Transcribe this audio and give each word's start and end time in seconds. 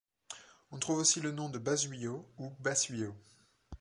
On 0.71 0.79
trouve 0.79 0.97
aussi 0.97 1.21
le 1.21 1.31
nom 1.31 1.47
de 1.47 1.59
Bazuiau 1.59 2.27
ou 2.39 2.51
Basuiau. 2.59 3.15